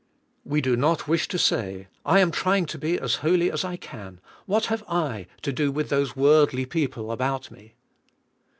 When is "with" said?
5.71-5.89